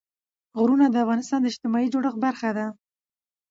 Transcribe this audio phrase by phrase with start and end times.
[0.59, 2.65] غرونه د افغانستان د اجتماعي جوړښت برخه ده.